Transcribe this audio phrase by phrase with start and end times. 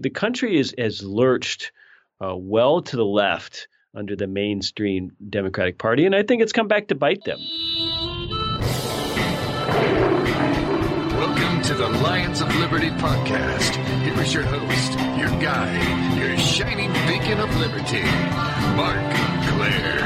[0.00, 1.72] the country is has lurched
[2.22, 6.68] uh, well to the left under the mainstream Democratic Party, and I think it's come
[6.68, 7.38] back to bite them.
[11.16, 13.76] Welcome to the Lions of Liberty podcast.
[14.02, 18.02] Here is your host, your guide, your shining beacon of liberty,
[18.76, 19.14] Marc
[19.48, 20.02] Clair.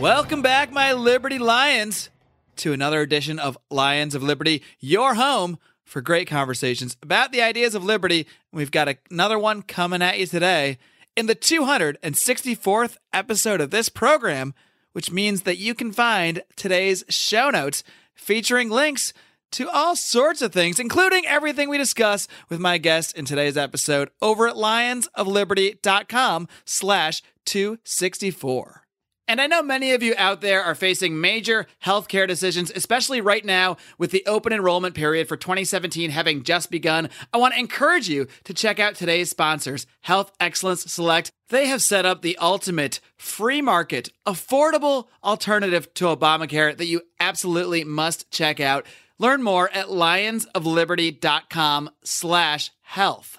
[0.00, 2.10] Welcome back, my Liberty Lions,
[2.56, 7.74] to another edition of Lions of Liberty, your home for great conversations about the ideas
[7.74, 8.26] of liberty.
[8.52, 10.76] We've got another one coming at you today
[11.16, 14.52] in the 264th episode of this program,
[14.92, 17.82] which means that you can find today's show notes
[18.14, 19.14] featuring links
[19.52, 24.10] to all sorts of things, including everything we discuss with my guest in today's episode
[24.20, 28.85] over at lionsofliberty.com slash 264.
[29.28, 33.44] And I know many of you out there are facing major healthcare decisions, especially right
[33.44, 37.08] now with the open enrollment period for 2017 having just begun.
[37.32, 41.32] I want to encourage you to check out today's sponsors, Health Excellence Select.
[41.48, 47.82] They have set up the ultimate free market, affordable alternative to Obamacare that you absolutely
[47.82, 48.86] must check out.
[49.18, 53.38] Learn more at lionsofliberty.com slash health.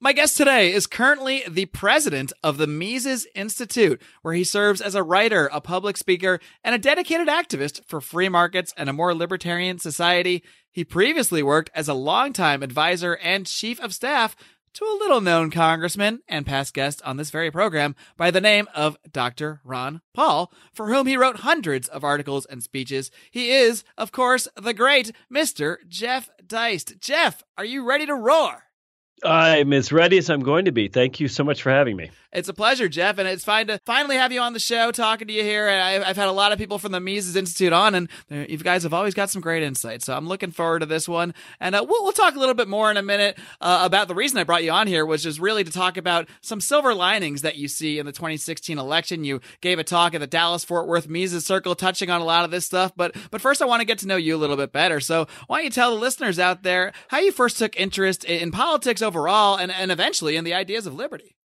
[0.00, 4.94] My guest today is currently the president of the Mises Institute, where he serves as
[4.94, 9.12] a writer, a public speaker, and a dedicated activist for free markets and a more
[9.12, 10.44] libertarian society.
[10.70, 14.36] He previously worked as a longtime advisor and chief of staff
[14.74, 18.68] to a little known congressman and past guest on this very program by the name
[18.76, 19.60] of Dr.
[19.64, 23.10] Ron Paul, for whom he wrote hundreds of articles and speeches.
[23.32, 25.78] He is, of course, the great Mr.
[25.88, 27.00] Jeff Deist.
[27.00, 28.67] Jeff, are you ready to roar?
[29.24, 30.88] I'm as ready as I'm going to be.
[30.88, 32.10] Thank you so much for having me.
[32.30, 35.28] It's a pleasure, Jeff, and it's fine to finally have you on the show talking
[35.28, 35.66] to you here.
[35.66, 38.82] And I've had a lot of people from the Mises Institute on, and you guys
[38.82, 40.04] have always got some great insights.
[40.04, 41.32] So I'm looking forward to this one.
[41.58, 44.14] And uh, we'll, we'll, talk a little bit more in a minute uh, about the
[44.14, 47.42] reason I brought you on here, which is really to talk about some silver linings
[47.42, 49.24] that you see in the 2016 election.
[49.24, 52.44] You gave a talk at the Dallas Fort Worth Mises Circle touching on a lot
[52.44, 52.92] of this stuff.
[52.94, 55.00] But, but first, I want to get to know you a little bit better.
[55.00, 58.40] So why don't you tell the listeners out there how you first took interest in,
[58.40, 61.36] in politics overall and, and eventually in the ideas of liberty?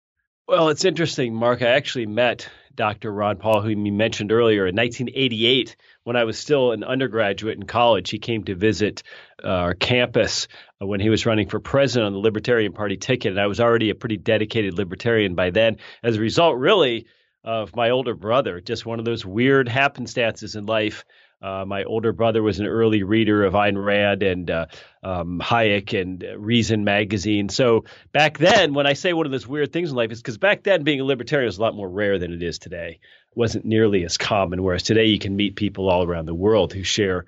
[0.48, 1.62] Well, it's interesting, Marc.
[1.62, 3.12] I actually met Dr.
[3.12, 7.64] Ron Paul, whom you mentioned earlier, in 1988 when I was still an undergraduate in
[7.64, 8.10] college.
[8.10, 9.02] He came to visit
[9.44, 10.48] uh, our campus
[10.81, 13.32] uh, when he was running for president on the Libertarian Party ticket.
[13.32, 15.76] And I was already a pretty dedicated libertarian by then.
[16.02, 17.06] As a result, really,
[17.44, 21.04] of my older brother, just one of those weird happenstances in life
[21.42, 24.66] uh, my older brother was an early reader of Ayn Rand and uh,
[25.03, 27.48] um, Hayek and Reason magazine.
[27.48, 30.38] So back then, when I say one of those weird things in life, is because
[30.38, 33.00] back then being a libertarian was a lot more rare than it is today.
[33.02, 34.62] It wasn't nearly as common.
[34.62, 37.26] Whereas today, you can meet people all around the world who share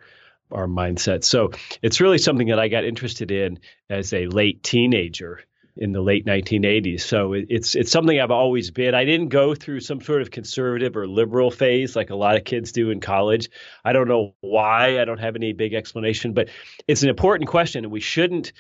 [0.52, 1.24] our mindset.
[1.24, 1.50] So
[1.82, 3.58] it's really something that I got interested in
[3.90, 5.40] as a late teenager
[5.76, 7.00] in the late 1980s.
[7.00, 8.94] So it, it's it's something I've always been.
[8.94, 12.44] I didn't go through some sort of conservative or liberal phase like a lot of
[12.44, 13.48] kids do in college.
[13.84, 15.00] I don't know why.
[15.00, 16.48] I don't have any big explanation, but
[16.86, 18.52] it's an important question, and we shouldn't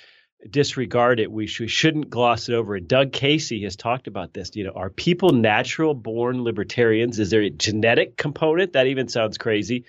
[0.48, 1.30] disregard it.
[1.30, 2.74] We, sh- we shouldn't gloss it over.
[2.74, 4.50] And Doug Casey has talked about this.
[4.54, 7.18] You know, are people natural born libertarians?
[7.18, 8.74] Is there a genetic component?
[8.74, 9.84] That even sounds crazy.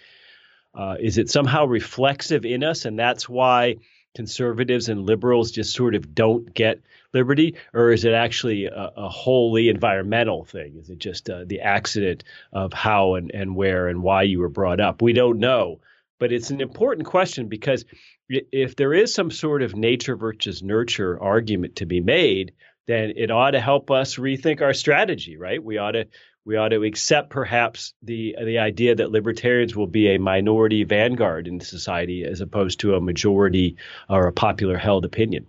[0.73, 3.77] Uh, is it somehow reflexive in us, and that's why
[4.15, 6.81] conservatives and liberals just sort of don't get
[7.13, 10.77] liberty, or is it actually a, a wholly environmental thing?
[10.77, 14.49] Is it just uh, the accident of how and, and where and why you were
[14.49, 15.01] brought up?
[15.01, 15.79] We don't know.
[16.17, 17.83] But it's an important question because
[18.29, 22.53] if there is some sort of nature versus nurture argument to be made,
[22.88, 25.63] then it ought to help us rethink our strategy, right?
[25.63, 26.06] We ought to
[26.46, 31.47] we ought to accept perhaps the the idea that libertarians will be a minority vanguard
[31.47, 33.78] in society as opposed to a majority
[34.09, 35.47] or a popular held opinion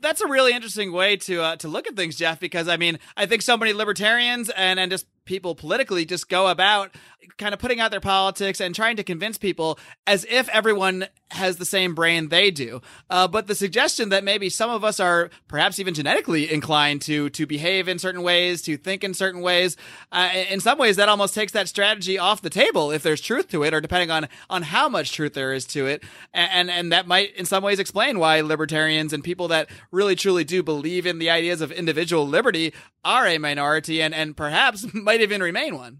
[0.00, 2.40] that's a really interesting way to uh, to look at things, Jeff.
[2.40, 6.48] Because I mean, I think so many libertarians and and just people politically just go
[6.48, 6.94] about
[7.38, 11.56] kind of putting out their politics and trying to convince people as if everyone has
[11.56, 12.80] the same brain they do.
[13.10, 17.28] Uh, but the suggestion that maybe some of us are perhaps even genetically inclined to
[17.30, 19.76] to behave in certain ways, to think in certain ways,
[20.12, 23.48] uh, in some ways that almost takes that strategy off the table if there's truth
[23.48, 26.92] to it, or depending on on how much truth there is to it, and and
[26.92, 31.06] that might in some ways explain why libertarians and people that really truly do believe
[31.06, 32.72] in the ideas of individual liberty
[33.04, 35.98] are a minority and and perhaps might might even remain one.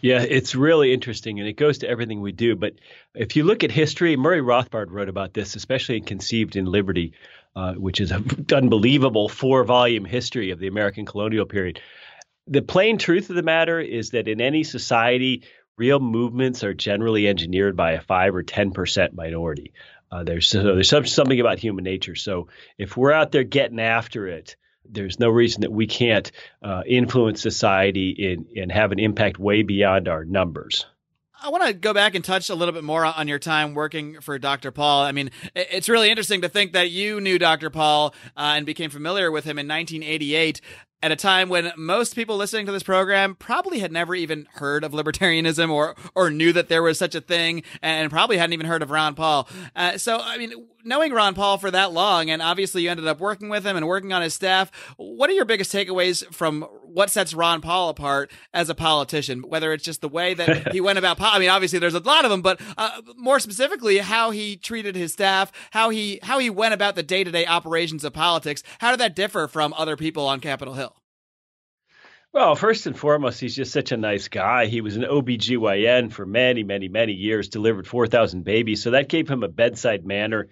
[0.00, 2.56] Yeah, it's really interesting, and it goes to everything we do.
[2.56, 2.74] But
[3.14, 7.12] if you look at history, Murray Rothbard wrote about this, especially in Conceived in Liberty,
[7.54, 11.80] uh, which is an unbelievable four volume history of the American colonial period.
[12.46, 15.44] The plain truth of the matter is that in any society,
[15.76, 19.72] real movements are generally engineered by a 5 or 10% minority.
[20.10, 22.14] Uh, there's there's something about human nature.
[22.14, 22.48] So
[22.78, 24.56] if we're out there getting after it,
[24.90, 26.30] there's no reason that we can't
[26.62, 30.86] uh, influence society and, and have an impact way beyond our numbers.
[31.42, 34.20] I want to go back and touch a little bit more on your time working
[34.20, 34.70] for Dr.
[34.70, 35.02] Paul.
[35.02, 37.68] I mean, it's really interesting to think that you knew Dr.
[37.68, 40.60] Paul uh, and became familiar with him in 1988
[41.02, 44.82] at a time when most people listening to this program probably had never even heard
[44.82, 48.66] of libertarianism or or knew that there was such a thing and probably hadn't even
[48.66, 49.48] heard of Ron Paul.
[49.74, 50.52] Uh, so I mean,
[50.84, 53.86] knowing Ron Paul for that long and obviously you ended up working with him and
[53.86, 58.30] working on his staff, what are your biggest takeaways from what sets Ron Paul apart
[58.54, 59.42] as a politician?
[59.42, 62.24] Whether it's just the way that he went about I mean, obviously there's a lot
[62.24, 66.48] of them, but uh, more specifically how he treated his staff, how he how he
[66.48, 68.62] went about the day-to-day operations of politics.
[68.78, 70.85] How did that differ from other people on Capitol Hill?
[72.36, 74.66] Well, first and foremost, he's just such a nice guy.
[74.66, 78.82] He was an OBGYN for many, many, many years, delivered 4,000 babies.
[78.82, 80.48] So that gave him a bedside manner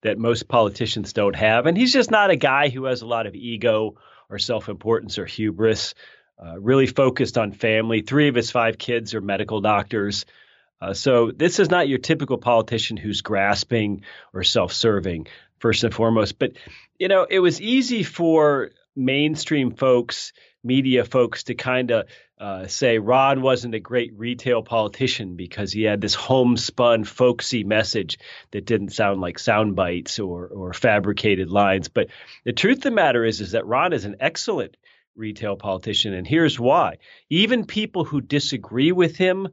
[0.00, 1.66] that most politicians don't have.
[1.66, 3.96] And he's just not a guy who has a lot of ego
[4.30, 5.92] or self importance or hubris.
[6.42, 8.00] Uh, really focused on family.
[8.00, 10.24] Three of his five kids are medical doctors.
[10.80, 15.26] Uh, so this is not your typical politician who's grasping or self serving,
[15.58, 16.38] first and foremost.
[16.38, 16.52] But,
[16.98, 20.32] you know, it was easy for mainstream folks
[20.66, 22.06] media folks to kind of
[22.38, 28.18] uh, say Ron wasn't a great retail politician because he had this homespun, folksy message
[28.50, 31.88] that didn't sound like sound bites or, or fabricated lines.
[31.88, 32.08] But
[32.44, 34.76] the truth of the matter is, is that Ron is an excellent
[35.14, 36.98] retail politician, and here's why.
[37.30, 39.48] Even people who disagree with him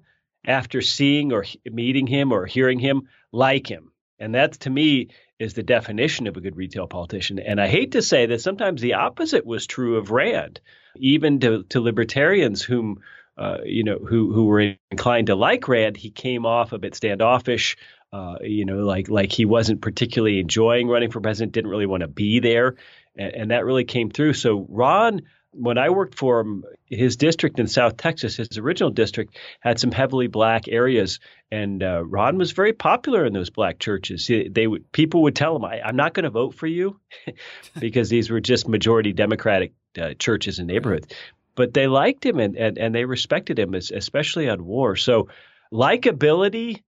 [0.45, 3.91] after seeing or meeting him or hearing him like him.
[4.19, 5.09] And that to me
[5.43, 7.39] is the definition of a good retail politician.
[7.39, 10.61] And I hate to say that sometimes the opposite was true of Rand
[10.95, 13.01] even to, to libertarians whom
[13.37, 16.95] uh, you know who who were inclined to like Rand, he came off a bit
[16.95, 17.77] standoffish.
[18.11, 22.01] Uh, you know, like like he wasn't particularly enjoying running for president, didn't really want
[22.01, 22.75] to be there,
[23.17, 24.33] and, and that really came through.
[24.33, 25.23] So Ron
[25.53, 29.91] when I worked for him, his district in South Texas, his original district, had some
[29.91, 31.19] heavily black areas,
[31.51, 34.27] and uh, Ron was very popular in those black churches.
[34.27, 36.99] They, they would people would tell him, I, am not going to vote for you,"
[37.79, 41.07] because these were just majority Democratic uh, churches and neighborhoods.
[41.55, 44.95] But they liked him and, and, and they respected him, especially on war.
[44.95, 45.29] So
[45.71, 46.81] likability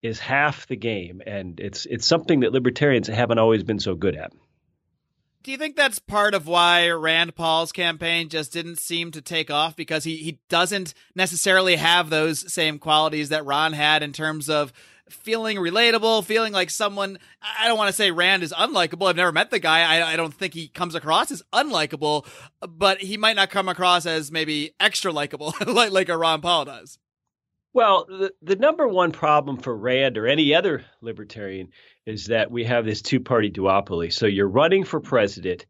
[0.00, 4.16] is half the game, and it's it's something that libertarians haven't always been so good
[4.16, 4.32] at.
[5.42, 9.50] Do you think that's part of why Rand Paul's campaign just didn't seem to take
[9.50, 14.48] off because he, he doesn't necessarily have those same qualities that Ron had in terms
[14.48, 14.72] of
[15.08, 17.18] feeling relatable, feeling like someone.
[17.58, 19.08] I don't want to say Rand is unlikable.
[19.08, 19.80] I've never met the guy.
[19.80, 22.24] I, I don't think he comes across as unlikable,
[22.60, 26.66] but he might not come across as maybe extra likable like like a Ron Paul
[26.66, 26.98] does.
[27.74, 31.68] Well, the, the number one problem for Rand or any other libertarian
[32.06, 34.12] is that we have this two party duopoly.
[34.12, 35.64] So you're running for president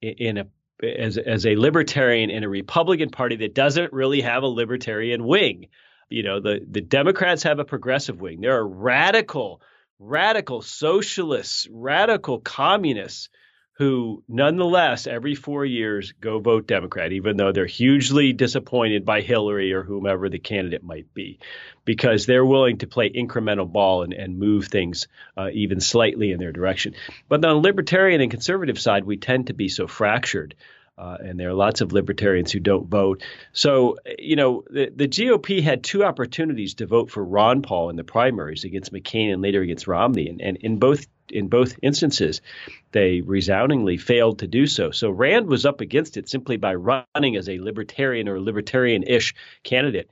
[0.00, 0.46] in, a
[0.82, 5.68] as as a libertarian in a Republican Party that doesn't really have a libertarian wing.
[6.08, 8.40] You know, the, the Democrats have a progressive wing.
[8.40, 9.60] There are radical,
[9.98, 13.28] radical socialists, radical communists
[13.74, 19.72] who nonetheless every four years go vote Democrat, even though they're hugely disappointed by Hillary
[19.72, 21.40] or whomever the candidate might be,
[21.84, 26.38] because they're willing to play incremental ball and, and move things uh, even slightly in
[26.38, 26.94] their direction.
[27.28, 30.54] But on the libertarian and conservative side, we tend to be so fractured
[30.96, 33.22] uh, and there are lots of libertarians who don't vote.
[33.52, 37.96] So, you know, the, the GOP had two opportunities to vote for Ron Paul in
[37.96, 42.40] the primaries against McCain and later against Romney, and, and in both in both instances,
[42.92, 44.90] they resoundingly failed to do so.
[44.90, 50.10] So Rand was up against it simply by running as a libertarian or libertarian-ish candidate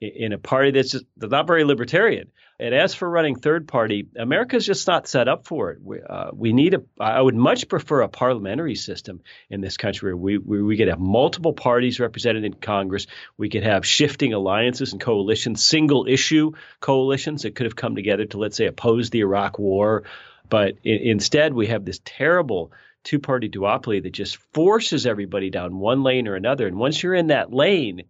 [0.00, 2.30] in a party that's just not very libertarian.
[2.60, 5.78] And as for running third party, America's just not set up for it.
[5.80, 6.82] We, uh, we need a.
[6.98, 10.88] I would much prefer a parliamentary system in this country where we, where we could
[10.88, 13.06] have multiple parties represented in Congress.
[13.36, 18.24] We could have shifting alliances and coalitions, single issue coalitions that could have come together
[18.26, 20.04] to, let's say, oppose the Iraq War.
[20.48, 22.72] But in, instead, we have this terrible
[23.04, 26.66] two party duopoly that just forces everybody down one lane or another.
[26.66, 28.02] And once you're in that lane,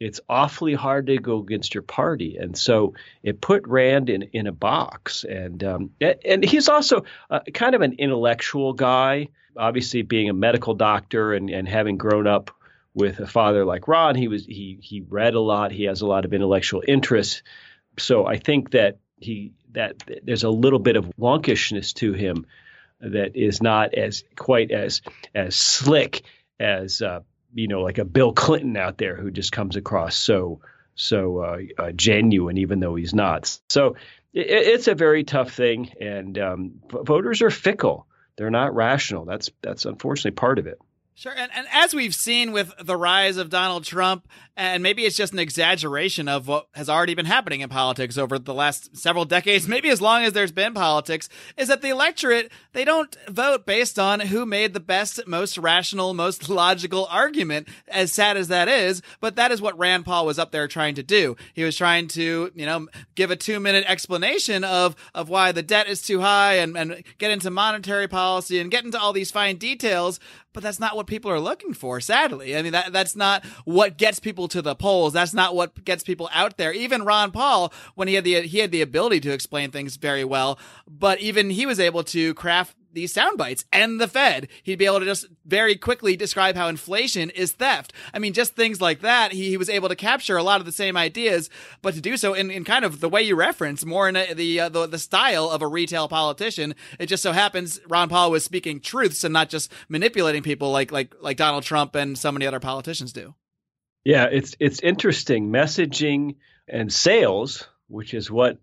[0.00, 4.46] it's awfully hard to go against your party, and so it put Rand in in
[4.46, 5.24] a box.
[5.24, 9.28] And um, and he's also uh, kind of an intellectual guy.
[9.56, 12.52] Obviously, being a medical doctor and and having grown up
[12.94, 15.72] with a father like Ron, he was he he read a lot.
[15.72, 17.42] He has a lot of intellectual interests.
[17.98, 22.46] So I think that he that there's a little bit of wonkishness to him
[23.00, 25.02] that is not as quite as
[25.34, 26.22] as slick
[26.58, 27.20] as uh,
[27.54, 30.60] you know, like a Bill Clinton out there who just comes across so
[30.94, 33.58] so uh, uh, genuine, even though he's not.
[33.68, 33.96] So
[34.32, 38.06] it, it's a very tough thing, and um, voters are fickle.
[38.36, 39.24] They're not rational.
[39.24, 40.80] That's that's unfortunately part of it.
[41.18, 41.34] Sure.
[41.36, 45.32] And, and as we've seen with the rise of Donald Trump, and maybe it's just
[45.32, 49.66] an exaggeration of what has already been happening in politics over the last several decades,
[49.68, 53.98] maybe as long as there's been politics, is that the electorate, they don't vote based
[53.98, 59.02] on who made the best, most rational, most logical argument, as sad as that is.
[59.18, 61.36] But that is what Rand Paul was up there trying to do.
[61.52, 65.64] He was trying to, you know, give a two minute explanation of, of why the
[65.64, 69.32] debt is too high and, and get into monetary policy and get into all these
[69.32, 70.20] fine details
[70.52, 72.56] but that's not what people are looking for sadly.
[72.56, 75.12] I mean that that's not what gets people to the polls.
[75.12, 76.72] That's not what gets people out there.
[76.72, 80.24] Even ron paul when he had the he had the ability to explain things very
[80.24, 84.48] well but even he was able to craft these sound bites and the Fed.
[84.62, 87.92] He'd be able to just very quickly describe how inflation is theft.
[88.12, 89.32] I mean, just things like that.
[89.32, 91.48] He, he was able to capture a lot of the same ideas,
[91.80, 94.34] but to do so in, in kind of the way you reference, more in a,
[94.34, 96.74] the, uh, the the style of a retail politician.
[96.98, 100.90] It just so happens Ron Paul was speaking truths and not just manipulating people like
[100.90, 103.34] like like Donald Trump and so many other politicians do.
[104.04, 106.36] Yeah, it's it's interesting messaging
[106.66, 108.58] and sales, which is what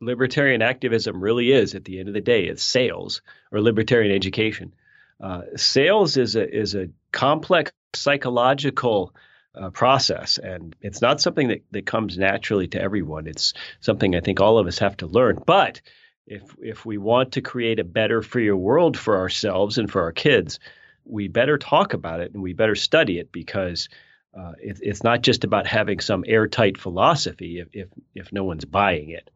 [0.00, 3.22] libertarian activism really is at the end of the day it's sales
[3.52, 4.74] or libertarian education.
[5.20, 9.14] Uh, sales is a is a complex psychological
[9.54, 13.26] uh, process and it's not something that, that comes naturally to everyone.
[13.26, 15.42] It's something i think all of us have to learn.
[15.46, 15.80] But
[16.26, 20.12] if if we want to create a better freer world for ourselves and for our
[20.12, 20.58] kids
[21.04, 23.88] we better talk about it and we better study it because
[24.36, 28.64] uh, it, it's not just about having some airtight philosophy if, if if no one's
[28.64, 29.30] buying it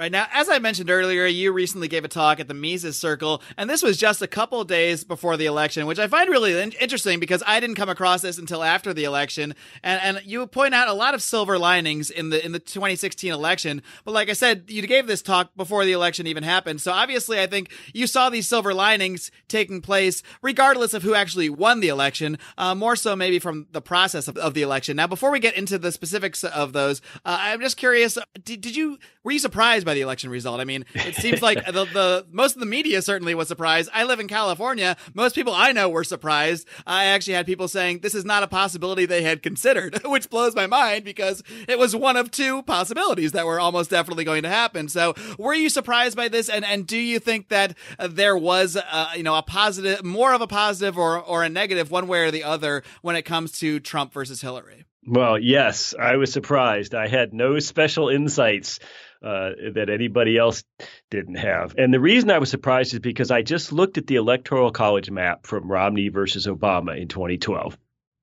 [0.00, 3.42] Right now, as I mentioned earlier, you recently gave a talk at the Mises Circle,
[3.58, 6.72] and this was just a couple days before the election, which I find really in-
[6.80, 9.54] interesting because I didn't come across this until after the election.
[9.82, 13.30] And, and you point out a lot of silver linings in the in the 2016
[13.30, 13.82] election.
[14.06, 17.38] But like I said, you gave this talk before the election even happened, so obviously,
[17.38, 21.88] I think you saw these silver linings taking place regardless of who actually won the
[21.88, 22.38] election.
[22.56, 24.96] Uh, more so, maybe from the process of, of, the election.
[24.96, 28.74] Now, before we get into the specifics of those, uh, I'm just curious: did, did
[28.74, 30.60] you were you surprised by the election result?
[30.60, 33.90] I mean, it seems like the, the most of the media certainly was surprised.
[33.92, 34.96] I live in California.
[35.14, 36.68] Most people I know were surprised.
[36.86, 40.54] I actually had people saying this is not a possibility they had considered, which blows
[40.54, 44.48] my mind because it was one of two possibilities that were almost definitely going to
[44.48, 44.88] happen.
[44.88, 46.48] So, were you surprised by this?
[46.48, 50.32] And and do you think that uh, there was, uh, you know, a positive, more
[50.32, 53.58] of a positive or or a negative, one way or the other, when it comes
[53.58, 54.84] to Trump versus Hillary?
[55.06, 56.94] Well, yes, I was surprised.
[56.94, 58.80] I had no special insights
[59.22, 60.64] uh, that anybody else
[61.10, 61.74] didn't have.
[61.76, 65.10] And the reason I was surprised is because I just looked at the electoral college
[65.10, 67.76] map from Romney versus Obama in 2012.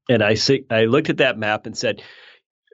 [0.10, 0.38] And I,
[0.72, 2.02] I looked at that map and said,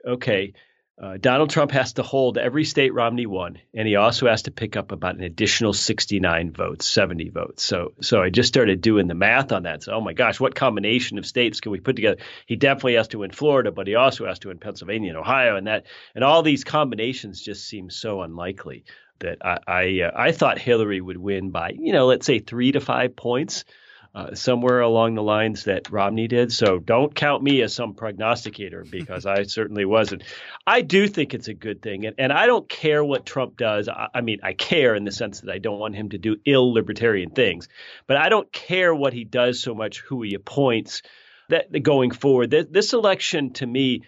[0.06, 0.54] okay,
[0.96, 4.52] uh, Donald Trump has to hold every state Romney won, and he also has to
[4.52, 7.64] pick up about an additional 69 votes, 70 votes.
[7.64, 9.82] So, so I just started doing the math on that.
[9.82, 12.18] So, oh my gosh, what combination of states can we put together?
[12.46, 15.56] He definitely has to win Florida, but he also has to win Pennsylvania and Ohio,
[15.56, 18.84] and that, and all these combinations just seem so unlikely
[19.18, 22.70] that I, I, uh, I thought Hillary would win by, you know, let's say three
[22.70, 23.64] to five points
[24.14, 26.52] uh, somewhere along the lines that Romney did.
[26.52, 30.22] So don't count me as some prognosticator because I certainly wasn't.
[30.66, 32.06] I do think it's a good thing.
[32.06, 33.88] And, and I don't care what Trump does.
[33.88, 36.36] I, I, mean, I care in the sense that I don't want him to do
[36.44, 37.68] ill libertarian things,
[38.06, 41.02] but I don't care what he does so much, who he appoints
[41.48, 42.50] that going forward.
[42.50, 44.02] This, this election to me,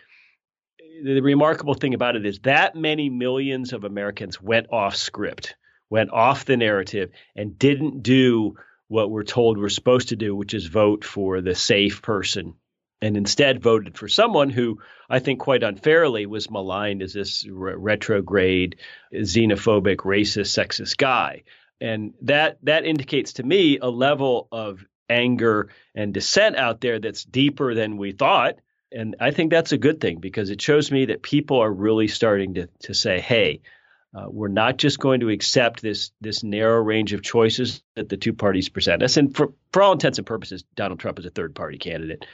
[1.02, 5.56] the remarkable thing about it is that many millions of Americans went off script,
[5.90, 8.54] went off the narrative, and didn't do
[8.88, 12.54] what we're told we're supposed to do, which is vote for the safe person,
[13.02, 14.78] and instead voted for someone who
[15.08, 18.76] I think quite unfairly was maligned as this re- retrograde,
[19.12, 21.42] xenophobic, racist, sexist guy.
[21.80, 27.24] And that that indicates to me a level of anger and dissent out there that's
[27.24, 28.56] deeper than we thought.
[28.92, 32.08] And I think that's a good thing because it shows me that people are really
[32.08, 33.60] starting to to say, hey,
[34.16, 38.16] uh, we're not just going to accept this this narrow range of choices that the
[38.16, 39.18] two parties present us.
[39.18, 42.24] And for, for all intents and purposes, Donald Trump is a third party candidate.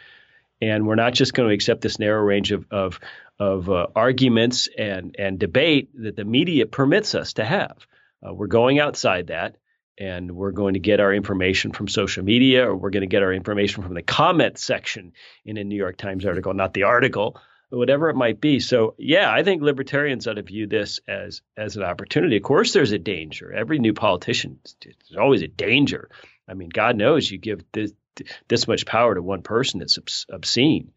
[0.61, 3.01] And we're not just going to accept this narrow range of of,
[3.41, 7.85] of uh, arguments and and debate that the media permits us to have.
[8.25, 9.57] Uh, we're going outside that,
[9.99, 13.25] and we're going to get our information from social media, or we're going to get
[13.25, 17.41] our information from the comment section in a New York Times article, not the article
[17.73, 18.61] whatever it might be.
[18.61, 22.37] So yeah, I think libertarians ought to view this as as an opportunity.
[22.37, 23.53] Of course, there's a danger.
[23.53, 26.11] Every new politician, there's always a danger.
[26.49, 27.93] I mean, God knows you give this
[28.49, 30.93] this much power to one person, it's obscene.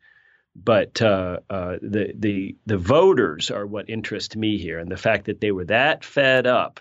[0.55, 5.25] but uh, uh, the the the voters are what interest me here, and the fact
[5.25, 6.79] that they were that fed up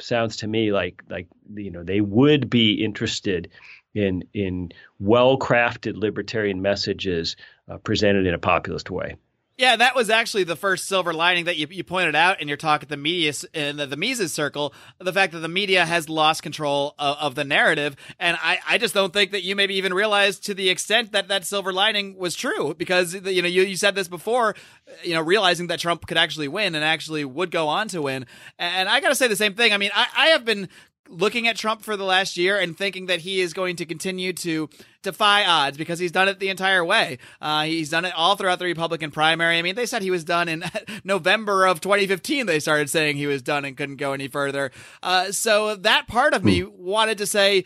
[0.00, 3.50] sounds to me like like you know they would be interested
[3.94, 7.36] in in well crafted libertarian messages
[7.68, 9.16] uh, presented in a populist way.
[9.58, 12.56] Yeah, that was actually the first silver lining that you, you pointed out in your
[12.56, 14.72] talk at the media in the, the Mises circle.
[15.00, 18.78] The fact that the media has lost control of, of, the narrative, and I, I
[18.78, 22.16] just don't think that you maybe even realized to the extent that that silver lining
[22.16, 24.54] was true because you know you, you said this before,
[25.02, 28.26] you know realizing that Trump could actually win and actually would go on to win,
[28.60, 29.72] and I got to say the same thing.
[29.72, 30.68] I mean, I, I have been
[31.08, 34.32] looking at Trump for the last year and thinking that he is going to continue
[34.34, 34.68] to
[35.02, 37.18] defy odds because he's done it the entire way.
[37.40, 39.58] Uh, he's done it all throughout the Republican primary.
[39.58, 40.64] I mean, they said he was done in
[41.04, 42.46] November of 2015.
[42.46, 44.70] They started saying he was done and couldn't go any further.
[45.02, 47.64] Uh, so that part of me wanted to say,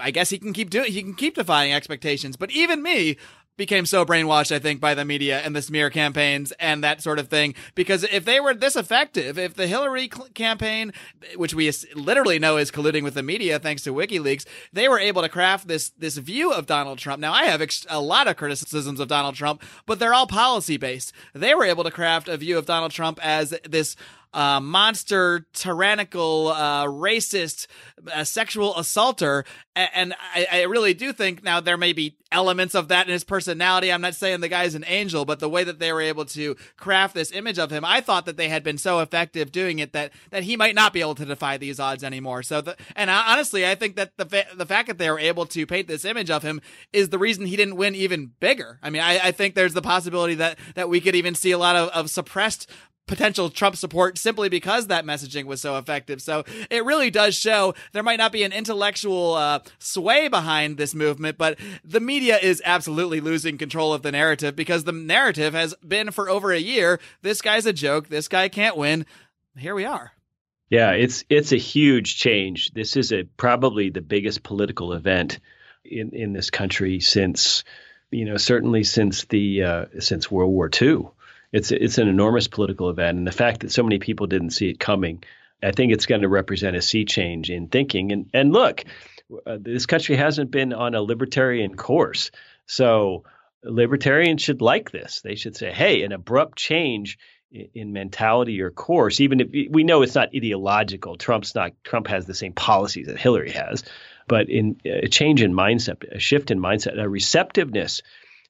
[0.00, 2.36] I guess he can keep doing, he can keep defying expectations.
[2.36, 3.16] But even me,
[3.58, 7.18] became so brainwashed, I think, by the media and the smear campaigns and that sort
[7.18, 7.54] of thing.
[7.74, 10.92] Because if they were this effective, if the Hillary cl- campaign,
[11.36, 15.20] which we literally know is colluding with the media thanks to WikiLeaks, they were able
[15.20, 17.20] to craft this this view of Donald Trump.
[17.20, 20.78] Now, I have ex- a lot of criticisms of Donald Trump, but they're all policy
[20.78, 21.12] based.
[21.34, 23.96] They were able to craft a view of Donald Trump as this
[24.32, 27.66] uh, monster, tyrannical, uh, racist,
[28.12, 29.44] uh, sexual assaulter.
[29.74, 33.22] And, I, I, really do think now there may be elements of that in his
[33.22, 33.92] personality.
[33.92, 36.56] I'm not saying the guy's an angel, but the way that they were able to
[36.76, 39.92] craft this image of him, I thought that they had been so effective doing it
[39.92, 42.42] that that he might not be able to defy these odds anymore.
[42.42, 45.18] So, the, and I, honestly, I think that the fa- the fact that they were
[45.18, 46.60] able to paint this image of him
[46.92, 48.80] is the reason he didn't win even bigger.
[48.82, 51.58] I mean, I, I think there's the possibility that that we could even see a
[51.58, 52.68] lot of, of suppressed
[53.08, 56.22] potential Trump support simply because that messaging was so effective.
[56.22, 60.94] So it really does show there might not be an intellectual uh, sway behind this
[60.94, 65.74] movement, but the media is absolutely losing control of the narrative because the narrative has
[65.86, 67.00] been for over a year.
[67.22, 68.08] This guy's a joke.
[68.08, 69.06] This guy can't win.
[69.56, 70.12] Here we are.
[70.70, 72.72] Yeah, it's it's a huge change.
[72.72, 75.40] This is a probably the biggest political event
[75.84, 77.64] in in this country since
[78.10, 81.06] you know certainly since the uh, since World War II
[81.52, 84.68] it's it's an enormous political event, and the fact that so many people didn't see
[84.70, 85.22] it coming,
[85.62, 88.12] I think it's going to represent a sea change in thinking.
[88.12, 88.84] And and look,
[89.46, 92.30] uh, this country hasn't been on a libertarian course,
[92.66, 93.24] so
[93.62, 95.20] libertarians should like this.
[95.22, 97.18] They should say, "Hey, an abrupt change."
[97.50, 101.16] in mentality or course, even if we know it's not ideological.
[101.16, 103.84] Trump's not Trump has the same policies that Hillary has,
[104.26, 108.02] but in a change in mindset, a shift in mindset, a receptiveness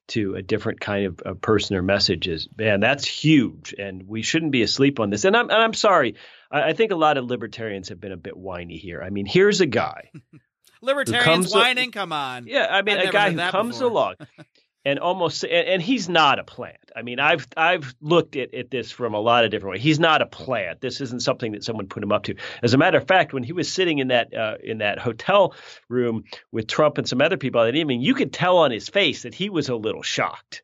[0.09, 4.21] to a different kind of, of person or message is man that's huge and we
[4.21, 5.25] shouldn't be asleep on this.
[5.25, 6.15] And i'm, and I'm sorry
[6.51, 9.01] I, I think a lot of libertarians have been a bit whiny here.
[9.01, 10.11] I mean here's a guy
[10.81, 11.91] libertarians whining?
[11.91, 12.47] Come on.
[12.47, 13.91] Yeah i mean I've a guy who comes before.
[13.91, 14.15] along
[14.85, 16.91] and almost and, and, he's not a plant.
[16.95, 19.83] I mean, I've I've looked at, at this from a lot of different ways.
[19.83, 20.81] He's not a plant.
[20.81, 22.35] This isn't something that someone put him up to.
[22.63, 25.53] As a matter of fact, when he was sitting in that uh, in that hotel
[25.89, 29.23] room with Trump and some other people that evening, you could tell on his face
[29.23, 30.63] that he was a little shocked.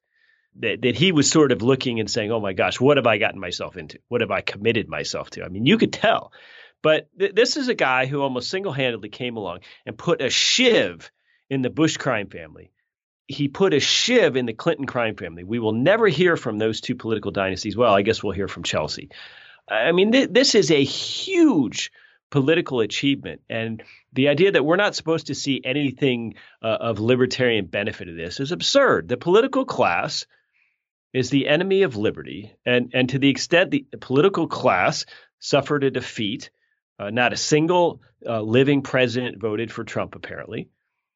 [0.59, 3.17] That, that he was sort of looking and saying, "Oh my gosh, what have I
[3.17, 3.99] gotten myself into?
[4.07, 6.31] What have I committed myself to?" I mean, you could tell.
[6.81, 11.11] But th- this is a guy who almost single-handedly came along and put a shiv
[11.49, 12.71] in the Bush crime family
[13.27, 15.43] he put a shiv in the Clinton crime family.
[15.43, 17.75] We will never hear from those two political dynasties.
[17.75, 19.09] Well, I guess we'll hear from Chelsea.
[19.67, 21.91] I mean, th- this is a huge
[22.29, 23.41] political achievement.
[23.49, 23.81] And
[24.13, 28.39] the idea that we're not supposed to see anything uh, of libertarian benefit of this
[28.39, 29.07] is absurd.
[29.07, 30.25] The political class
[31.13, 32.53] is the enemy of liberty.
[32.65, 35.05] And, and to the extent the political class
[35.39, 36.51] suffered a defeat,
[36.99, 40.69] uh, not a single uh, living president voted for Trump, apparently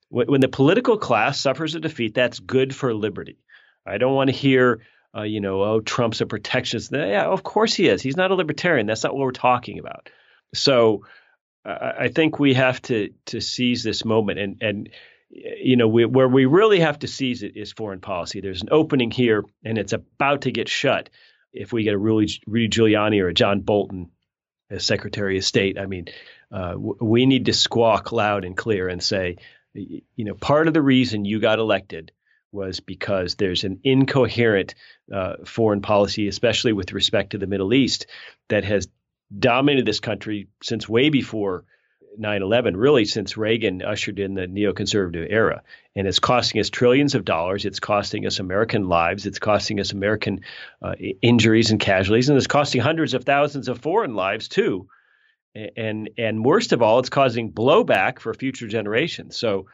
[0.09, 3.37] when the political class suffers a defeat, that's good for liberty.
[3.85, 4.81] I don't want to hear,
[5.15, 6.91] uh, you know, oh, Trump's a protectionist.
[6.91, 8.01] Yeah, of course he is.
[8.01, 8.87] He's not a libertarian.
[8.87, 10.09] That's not what we're talking about.
[10.53, 11.05] So
[11.65, 14.89] uh, I think we have to to seize this moment, and and
[15.29, 18.41] you know, we, where we really have to seize it is foreign policy.
[18.41, 21.09] There's an opening here, and it's about to get shut
[21.53, 24.09] if we get a Rudy, Rudy Giuliani or a John Bolton
[24.69, 25.77] as Secretary of State.
[25.77, 26.07] I mean,
[26.51, 29.37] uh, we need to squawk loud and clear and say
[29.73, 32.11] you know, part of the reason you got elected
[32.51, 34.73] was because there's an incoherent
[35.13, 38.07] uh, foreign policy, especially with respect to the Middle East,
[38.49, 38.87] that has
[39.37, 41.65] dominated this country since way before
[42.17, 45.61] 9 11, really since Reagan ushered in the neoconservative era.
[45.95, 47.65] And it's costing us trillions of dollars.
[47.65, 49.27] It's costing us American lives.
[49.27, 50.41] It's costing us American
[50.81, 52.29] uh, injuries and casualties.
[52.29, 54.89] And it's costing hundreds of thousands of foreign lives, too
[55.75, 59.37] and and worst of all, it's causing blowback for future generations.
[59.37, 59.67] So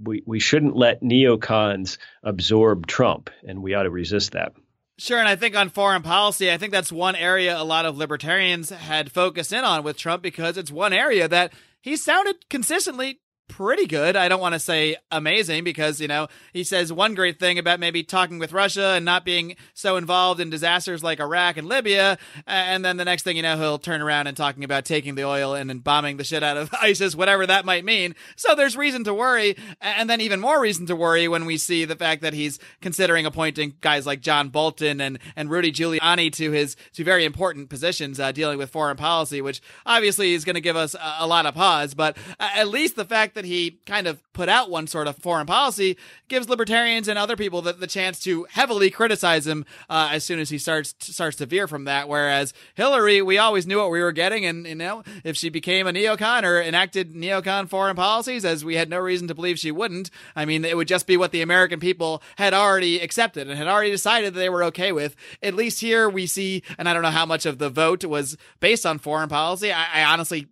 [0.00, 4.52] we, we shouldn't let neocons absorb Trump, and we ought to resist that.
[4.98, 7.98] Sure, and I think on foreign policy, I think that's one area a lot of
[7.98, 13.20] libertarians had focused in on with Trump because it's one area that he sounded consistently
[13.48, 14.16] pretty good.
[14.16, 17.80] I don't want to say amazing because, you know, he says one great thing about
[17.80, 22.18] maybe talking with Russia and not being so involved in disasters like Iraq and Libya.
[22.46, 25.24] And then the next thing you know, he'll turn around and talking about taking the
[25.24, 28.14] oil and then bombing the shit out of ISIS, whatever that might mean.
[28.36, 29.56] So there's reason to worry.
[29.80, 33.26] And then even more reason to worry when we see the fact that he's considering
[33.26, 38.18] appointing guys like John Bolton and, and Rudy Giuliani to his, to very important positions,
[38.18, 41.46] uh, dealing with foreign policy, which obviously is going to give us a, a lot
[41.46, 41.94] of pause.
[41.94, 45.46] But at least the fact that he kind of put out one sort of foreign
[45.46, 45.96] policy
[46.28, 50.40] gives libertarians and other people the, the chance to heavily criticize him uh, as soon
[50.40, 52.08] as he starts starts to veer from that.
[52.08, 55.86] Whereas Hillary, we always knew what we were getting, and you know if she became
[55.86, 59.70] a neocon or enacted neocon foreign policies, as we had no reason to believe she
[59.70, 63.56] wouldn't, I mean it would just be what the American people had already accepted and
[63.56, 65.14] had already decided that they were okay with.
[65.42, 68.36] At least here we see, and I don't know how much of the vote was
[68.60, 69.72] based on foreign policy.
[69.72, 70.48] I, I honestly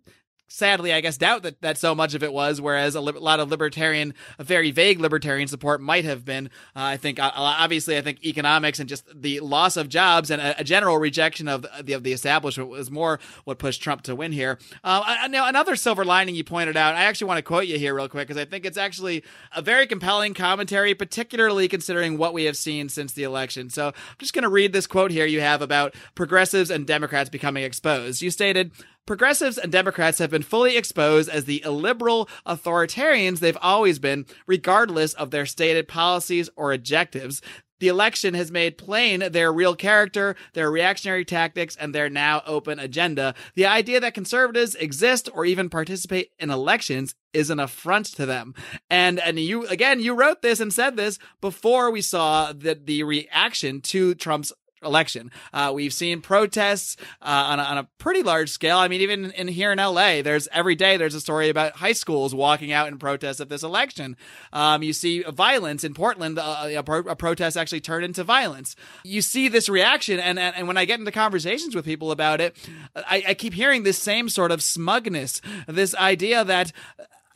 [0.47, 3.39] sadly, I guess, doubt that, that so much of it was, whereas a li- lot
[3.39, 6.47] of libertarian, a very vague libertarian support might have been.
[6.75, 10.41] Uh, I think, uh, obviously, I think economics and just the loss of jobs and
[10.41, 14.15] a, a general rejection of the, of the establishment was more what pushed Trump to
[14.15, 14.59] win here.
[14.83, 17.95] Uh, now, another silver lining you pointed out, I actually want to quote you here
[17.95, 19.23] real quick because I think it's actually
[19.55, 23.69] a very compelling commentary, particularly considering what we have seen since the election.
[23.69, 27.29] So I'm just going to read this quote here you have about progressives and Democrats
[27.29, 28.21] becoming exposed.
[28.21, 28.71] You stated,
[29.05, 35.13] Progressives and Democrats have been fully exposed as the illiberal authoritarians they've always been, regardless
[35.13, 37.39] of their stated policies or objectives.
[37.79, 42.79] The election has made plain their real character, their reactionary tactics, and their now open
[42.79, 43.35] agenda.
[43.53, 48.55] The idea that conservatives exist or even participate in elections is an affront to them.
[48.89, 53.03] And and you again, you wrote this and said this before we saw that the
[53.03, 54.53] reaction to Trump's
[54.85, 55.31] election.
[55.53, 58.77] Uh, we've seen protests uh, on, a, on, a, pretty large scale.
[58.77, 61.93] I mean, even in here in LA, there's every day there's a story about high
[61.93, 64.15] schools walking out in protest of this election.
[64.53, 66.37] Um, you see violence in Portland.
[66.37, 68.75] Uh, a, pro- a, protest actually turned into violence.
[69.03, 72.41] You see this reaction, and, and, and when I get into conversations with people about
[72.41, 72.55] it,
[72.95, 76.71] I, I keep hearing this same sort of smugness, this idea that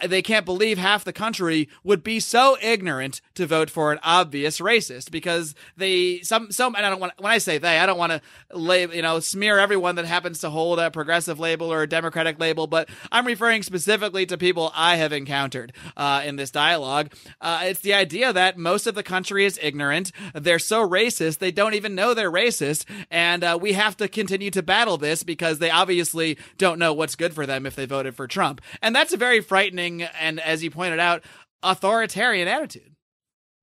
[0.06, 4.60] they can't believe half the country would be so ignorant to vote for an obvious
[4.60, 7.98] racist because they some some and I don't want when I say they I don't
[7.98, 8.22] want to
[8.54, 12.40] lay you know smear everyone that happens to hold a progressive label or a democratic
[12.40, 17.14] label but I'm referring specifically to people I have encountered uh, in this dialogue.
[17.42, 21.52] Uh, it's the idea that most of the country is ignorant they're so racist they
[21.52, 25.60] don't even know they're racist and uh, we have to continue to battle this because
[25.60, 28.62] they obviously don't know what's good for them if they voted for Trump.
[28.82, 29.89] And that's a very frightening
[30.20, 31.24] and, as you pointed out,
[31.64, 32.96] authoritarian attitude.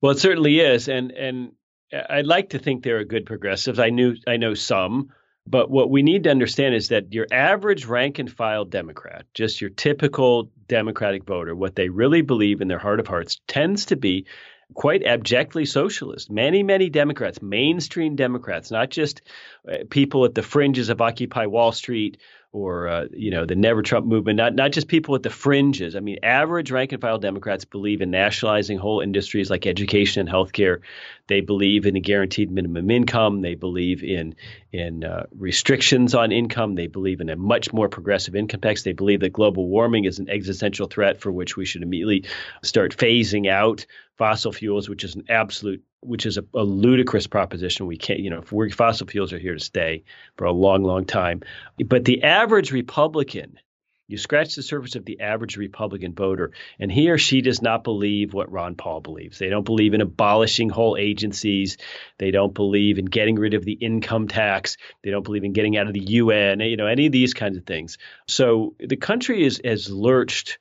[0.01, 1.53] Well, it certainly is, and and
[1.93, 3.79] I'd like to think there are good progressives.
[3.79, 5.11] I knew I know some,
[5.47, 9.61] but what we need to understand is that your average rank and file Democrat, just
[9.61, 13.97] your typical Democratic voter, what they really believe in their heart of hearts tends to
[13.97, 14.27] be
[14.75, 16.31] quite abjectly socialist.
[16.31, 19.23] Many, many Democrats, mainstream Democrats, not just
[19.71, 22.19] uh, people at the fringes of Occupy Wall Street
[22.57, 25.95] or uh, you know the Never Trump movement, not not just people at the fringes.
[25.95, 30.29] I mean, average rank and file Democrats believe in nationalizing whole industries like education and
[30.29, 30.81] healthcare.
[31.27, 33.43] They believe in a guaranteed minimum income.
[33.43, 34.35] They believe in
[34.73, 36.77] in uh, restrictions on income.
[36.77, 38.85] They believe in a much more progressive income tax.
[38.85, 42.25] They believe that global warming is an existential threat for which we should immediately
[42.63, 43.85] start phasing out
[44.17, 47.87] fossil fuels, which is an absolute which is a, a, ludicrous proposition.
[47.87, 50.05] We can't, you know, we're, fossil fuels are here to stay
[50.37, 51.43] for a long, long time.
[51.85, 53.59] But the average Republican,
[54.07, 57.83] you scratch the surface of the average Republican voter, and he or she does not
[57.83, 59.39] believe what Ron Paul believes.
[59.39, 61.77] They don't believe in abolishing whole agencies.
[62.19, 64.77] They don't believe in getting rid of the income tax.
[65.03, 66.61] They don't believe in getting out of the UN.
[66.61, 67.99] You know, any of these kinds of things.
[68.29, 70.59] So the country is has lurched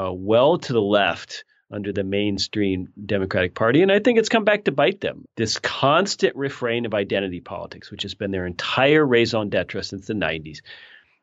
[0.00, 3.82] uh, well to the left under the mainstream Democratic Party.
[3.82, 5.26] And I think it's come back to bite them.
[5.36, 10.14] This constant refrain of identity politics, which has been their entire raison d'etre since the
[10.14, 10.58] 90s.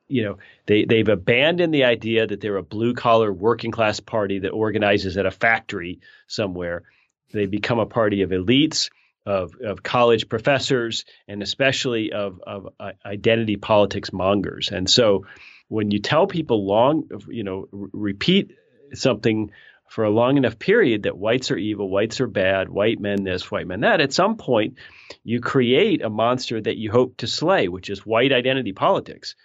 [0.09, 4.39] You know, they, they've abandoned the idea that they're a blue collar working class party
[4.39, 6.83] that organizes at a factory somewhere.
[7.31, 8.89] They become a party of elites,
[9.25, 14.71] of, of college professors, and especially of, of uh, identity politics mongers.
[14.71, 15.25] And so
[15.69, 18.51] when you tell people long, you know, r- repeat
[18.93, 19.51] something
[19.93, 23.51] for a long enough period that whites are evil, whites are bad, white men this,
[23.51, 24.79] white men that, at some point
[25.23, 29.35] you create a monster that you hope to slay, which is white identity politics.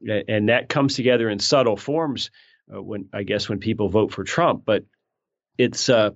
[0.00, 2.30] And that comes together in subtle forms
[2.74, 4.62] uh, when I guess when people vote for Trump.
[4.64, 4.84] But
[5.58, 6.12] it's uh,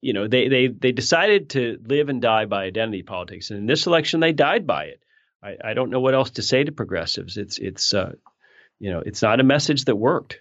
[0.00, 3.66] you know they they they decided to live and die by identity politics, and in
[3.66, 5.02] this election they died by it.
[5.42, 7.36] I, I don't know what else to say to progressives.
[7.36, 8.12] It's it's uh,
[8.78, 10.40] you know it's not a message that worked.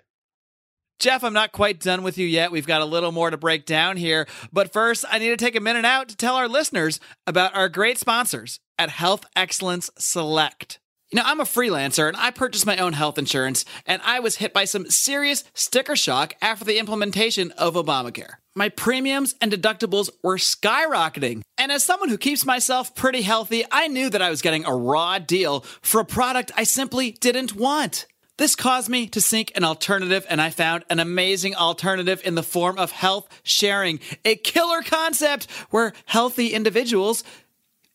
[1.00, 2.52] Jeff, I'm not quite done with you yet.
[2.52, 4.28] We've got a little more to break down here.
[4.52, 7.70] But first, I need to take a minute out to tell our listeners about our
[7.70, 10.80] great sponsors at Health Excellence Select.
[11.12, 14.38] You know, I'm a freelancer and I purchased my own health insurance, and I was
[14.38, 18.36] hit by some serious sticker shock after the implementation of Obamacare.
[18.56, 21.42] My premiums and deductibles were skyrocketing.
[21.58, 24.76] And as someone who keeps myself pretty healthy, I knew that I was getting a
[24.76, 28.08] raw deal for a product I simply didn't want.
[28.38, 32.44] This caused me to seek an alternative, and I found an amazing alternative in the
[32.44, 37.24] form of health sharing, a killer concept where healthy individuals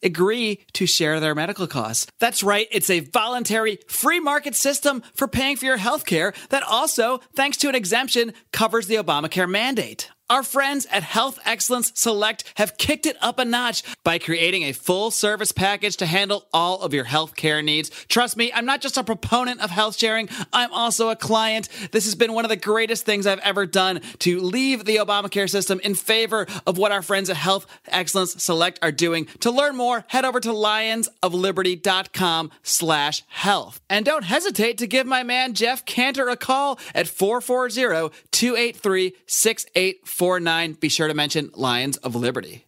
[0.03, 2.07] agree to share their medical costs.
[2.21, 6.63] That's right, it's a voluntary free market system for paying for your health care that
[6.63, 10.11] also, thanks to an exemption, covers the Obamacare mandate.
[10.31, 14.71] Our friends at Health Excellence Select have kicked it up a notch by creating a
[14.71, 17.91] full service package to handle all of your health care needs.
[18.07, 21.69] Trust me, I'm not just a proponent of health sharing, I'm also a client.
[21.91, 25.51] This has been one of the greatest things I've ever done to leave the Obamacare
[25.51, 29.27] system in favor of what our friends at Health Excellence Select are doing.
[29.41, 33.81] To learn more, head over to lionsofliberty.com slash health.
[33.91, 39.15] And don't hesitate to give my man Jeff Cantor a call at 440 283
[40.21, 40.73] 6849.
[40.81, 42.67] Be sure to mention Lions of Liberty.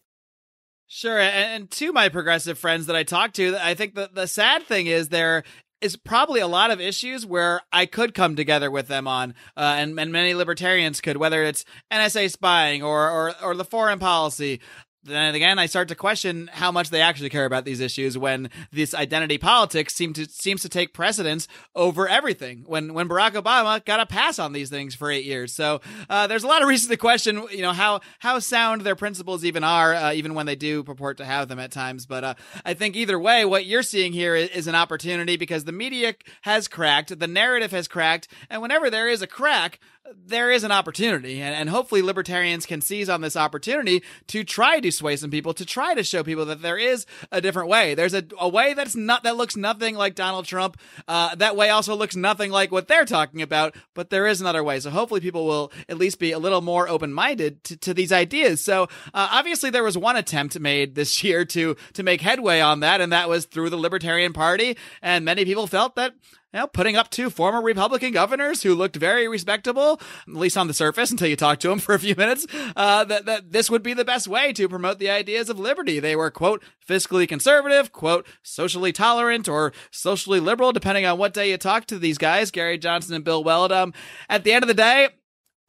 [0.86, 1.18] Sure.
[1.18, 4.86] And to my progressive friends that I talk to, I think that the sad thing
[4.86, 5.42] is there
[5.82, 9.74] is probably a lot of issues where I could come together with them on, uh,
[9.76, 14.60] and, and many libertarians could, whether it's NSA spying or, or, or the foreign policy
[15.04, 18.50] then again, I start to question how much they actually care about these issues when
[18.70, 22.64] this identity politics seem to seems to take precedence over everything.
[22.66, 26.26] When when Barack Obama got a pass on these things for eight years, so uh,
[26.28, 29.64] there's a lot of reasons to question, you know, how how sound their principles even
[29.64, 32.06] are, uh, even when they do purport to have them at times.
[32.06, 32.34] But uh,
[32.64, 36.14] I think either way, what you're seeing here is, is an opportunity because the media
[36.42, 39.80] has cracked, the narrative has cracked, and whenever there is a crack,
[40.26, 44.80] there is an opportunity, and, and hopefully libertarians can seize on this opportunity to try
[44.80, 47.94] to sway some people, to try to show people that there is a different way.
[47.94, 50.76] There's a, a way that's not that looks nothing like Donald Trump.
[51.08, 54.62] Uh, that way also looks nothing like what they're talking about, but there is another
[54.62, 54.78] way.
[54.80, 58.12] So hopefully people will at least be a little more open minded to, to, these
[58.12, 58.62] ideas.
[58.64, 62.80] So uh, obviously there was one attempt made this year to to make headway on
[62.80, 66.14] that, and that was through the Libertarian Party, and many people felt that
[66.52, 70.66] you know, putting up two former Republican governors who looked very respectable, at least on
[70.66, 73.70] the surface, until you talk to them for a few minutes, uh, that, that this
[73.70, 75.98] would be the best way to promote the ideas of liberty.
[75.98, 81.50] They were, quote, fiscally conservative, quote, socially tolerant or socially liberal, depending on what day
[81.50, 83.72] you talk to these guys, Gary Johnson and Bill Weld.
[83.72, 83.94] Um,
[84.28, 85.08] at the end of the day,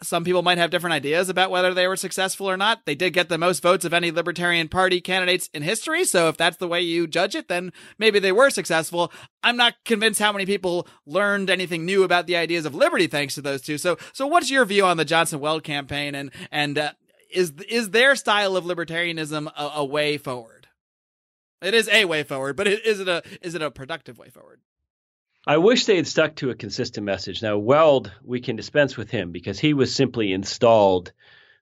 [0.02, 2.86] some people might have different ideas about whether they were successful or not.
[2.86, 6.04] They did get the most votes of any Libertarian Party candidates in history.
[6.06, 9.12] So if that's the way you judge it, then maybe they were successful.
[9.44, 13.36] I'm not convinced how many people learned anything new about the ideas of liberty thanks
[13.36, 13.78] to those two.
[13.78, 16.92] So, so what's your view on the Johnson Weld campaign and, and, uh,
[17.32, 20.68] is, is their style of libertarianism a, a way forward?
[21.64, 24.60] It is a way forward, but is it a, is it a productive way forward?
[25.46, 27.42] I wish they had stuck to a consistent message.
[27.42, 31.12] Now, Weld, we can dispense with him because he was simply installed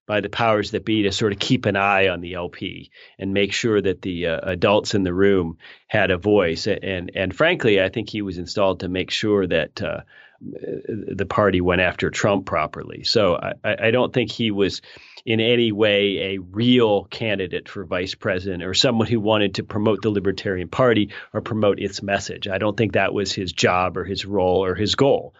[0.05, 3.33] by the powers that be to sort of keep an eye on the LP and
[3.33, 6.67] make sure that the uh, adults in the room had a voice.
[6.67, 10.01] And and frankly, I think he was installed to make sure that uh,
[10.41, 13.03] the party went after Trump properly.
[13.03, 14.81] So I, I don't think he was
[15.25, 20.01] in any way a real candidate for vice president or someone who wanted to promote
[20.01, 22.47] the Libertarian Party or promote its message.
[22.47, 25.33] I don't think that was his job or his role or his goal.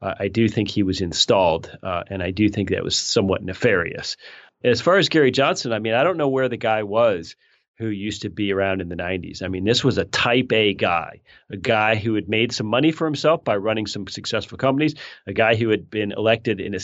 [0.00, 3.42] Uh, I do think he was installed, uh, and I do think that was somewhat
[3.42, 4.16] nefarious.
[4.62, 7.34] As far as Gary Johnson, I mean, I don't know where the guy was
[7.78, 9.42] who used to be around in the 90s.
[9.42, 11.20] I mean, this was a type A guy,
[11.50, 14.94] a guy who had made some money for himself by running some successful companies,
[15.26, 16.78] a guy who had been elected in a,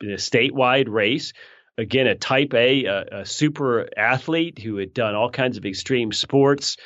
[0.00, 1.32] in a statewide race.
[1.78, 6.12] Again, a type A, a, a super athlete who had done all kinds of extreme
[6.12, 6.76] sports,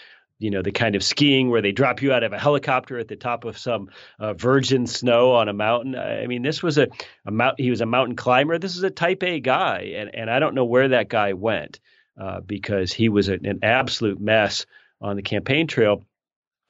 [0.40, 3.08] you know the kind of skiing where they drop you out of a helicopter at
[3.08, 5.94] the top of some uh, virgin snow on a mountain.
[5.94, 6.88] I mean, this was a,
[7.26, 7.60] a mount.
[7.60, 8.58] He was a mountain climber.
[8.58, 11.78] This is a Type A guy, and and I don't know where that guy went
[12.18, 14.66] uh, because he was a, an absolute mess
[15.00, 16.04] on the campaign trail.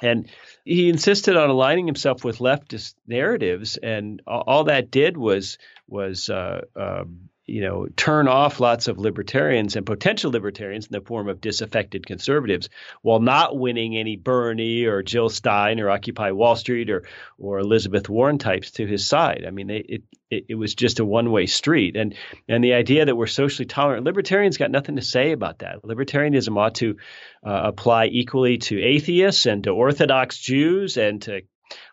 [0.02, 0.28] And
[0.64, 6.62] he insisted on aligning himself with leftist narratives, and all, that did was was uh,
[6.74, 11.40] um, you know, turn off lots of libertarians and potential libertarians in the form of
[11.40, 12.68] disaffected conservatives
[13.02, 17.02] while not winning any Bernie or Jill Stein or Occupy Wall Street or
[17.38, 19.44] or Elizabeth Warren types to his side.
[19.46, 22.14] I mean, they, it, it it was just a one way street, and
[22.48, 25.82] and the idea that we're socially tolerant, libertarians got nothing to say about that.
[25.82, 26.96] Libertarianism ought to
[27.44, 31.42] uh, apply equally to atheists and to Orthodox Jews and to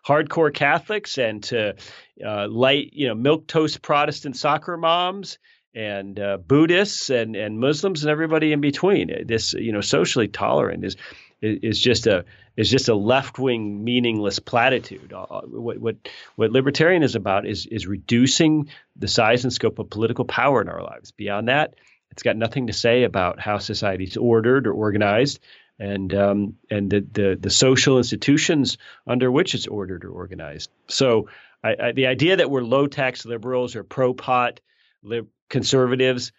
[0.06, 1.76] hardcore Catholics and to
[2.24, 5.38] uh, light, you know, milk toast Protestant soccer moms
[5.74, 9.26] and uh, Buddhists and and Muslims and everybody in between.
[9.26, 10.96] This, you know, socially tolerant is
[11.40, 12.24] is just a
[12.56, 15.12] is just a left wing meaningless platitude.
[15.12, 15.96] Uh, uh, what what
[16.36, 20.68] what libertarian is about is is reducing the size and scope of political power in
[20.68, 21.12] our lives.
[21.12, 21.74] Beyond that,
[22.10, 25.38] it's got nothing to say about how society's ordered or organized
[25.78, 30.70] and um, and the, the, the social institutions under which it's ordered or organized.
[30.88, 31.28] So
[31.62, 34.60] I, I, the idea that we're low tax liberals or pro pot
[35.02, 36.32] lib- conservatives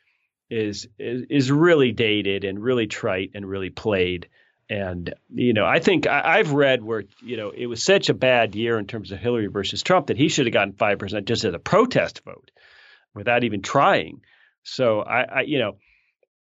[0.49, 4.27] is, is is really dated and really trite and really played.
[4.69, 8.13] And you know, I think I, have read where you know it was such a
[8.13, 11.27] bad year in terms of Hillary versus Trump that he should have gotten five percent
[11.27, 12.51] just as a protest vote,
[13.15, 14.21] without even trying.
[14.63, 15.77] So I, I you know,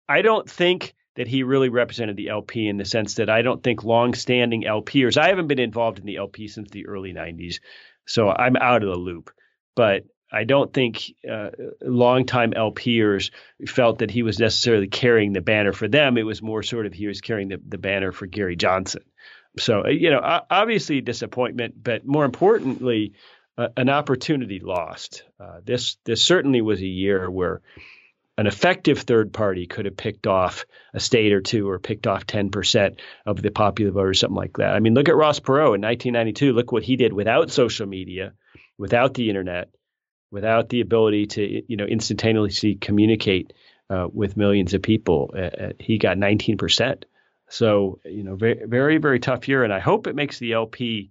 [0.09, 3.62] I don't think that he really represented the LP in the sense that I don't
[3.62, 7.61] think longstanding LPers, I haven't been involved in the LP since the early 90s,
[8.07, 9.31] so I'm out of the loop.
[9.75, 11.51] But I don't think uh,
[11.83, 13.31] longtime LPers
[13.68, 16.16] felt that he was necessarily carrying the banner for them.
[16.16, 19.03] It was more sort of he was carrying the, the banner for Gary Johnson.
[19.59, 20.20] So, uh, you know,
[20.51, 23.12] obviously disappointment, but more importantly,
[23.59, 25.25] uh, an opportunity lost.
[25.38, 27.61] Uh, this this certainly was a year where
[28.38, 30.64] an effective third party could have picked off
[30.95, 34.57] a state or two or picked off 10% of the popular vote or something like
[34.57, 34.75] that.
[34.75, 36.53] I mean, look at Ross Perot in 1992.
[36.53, 38.33] Look what he did without social media,
[38.79, 39.68] without the internet,
[40.31, 43.53] without the ability to, you know, instantaneously communicate
[43.90, 45.35] uh, with millions of people.
[45.37, 47.05] Uh, uh he got 19%.
[47.51, 49.62] So, you know, very, very, very tough year.
[49.62, 51.11] And I hope it makes the LP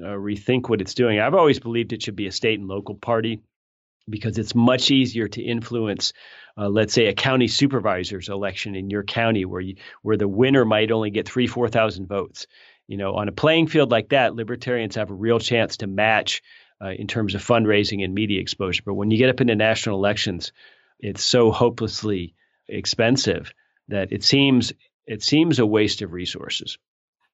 [0.00, 1.20] uh, rethink what it's doing.
[1.20, 3.42] I've always believed it should be a state and local party
[4.08, 6.12] because it's much easier to influence,
[6.58, 10.64] uh, let's say, a county supervisor's election in your county where you, where the winner
[10.64, 12.46] might only get three, four thousand votes.
[12.88, 16.42] You know, on a playing field like that, libertarians have a real chance to match
[16.80, 18.82] uh, in terms of fundraising and media exposure.
[18.84, 20.52] But when you get up into national elections,
[21.00, 22.34] it's so hopelessly
[22.68, 23.52] expensive
[23.88, 24.72] that it seems
[25.06, 26.78] it seems a waste of resources.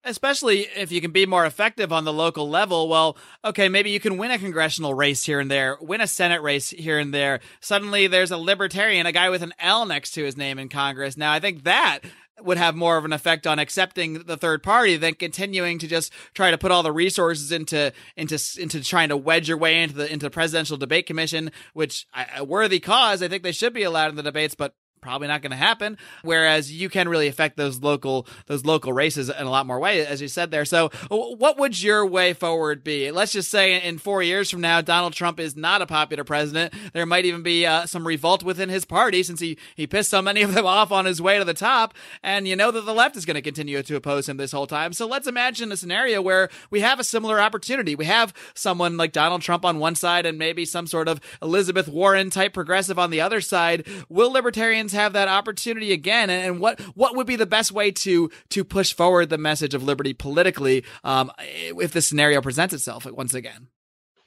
[0.05, 2.89] Especially if you can be more effective on the local level.
[2.89, 6.43] Well, okay, maybe you can win a congressional race here and there, win a Senate
[6.43, 7.39] race here and there.
[7.61, 11.17] Suddenly there's a libertarian, a guy with an L next to his name in Congress.
[11.17, 12.01] Now, I think that
[12.41, 16.13] would have more of an effect on accepting the third party than continuing to just
[16.35, 19.95] try to put all the resources into into into trying to wedge your way into
[19.95, 23.23] the into the presidential debate commission, which a worthy cause.
[23.23, 25.99] I think they should be allowed in the debates, but probably not going to happen
[26.23, 30.07] whereas you can really affect those local those local races in a lot more way
[30.07, 30.65] as you said there.
[30.65, 33.11] So what would your way forward be?
[33.11, 36.73] Let's just say in 4 years from now Donald Trump is not a popular president.
[36.93, 40.23] There might even be uh, some revolt within his party since he he pissed so
[40.23, 41.95] many of them off on his way to the top.
[42.23, 44.67] And you know that the left is going to continue to oppose him this whole
[44.67, 44.93] time.
[44.93, 47.95] So let's imagine a scenario where we have a similar opportunity.
[47.95, 51.89] We have someone like Donald Trump on one side and maybe some sort of Elizabeth
[51.89, 53.87] Warren type progressive on the other side.
[54.09, 56.31] Will libertarians have that opportunity again?
[56.31, 59.83] And what what would be the best way to to push forward the message of
[59.83, 63.69] liberty politically um, if this scenario presents itself once again?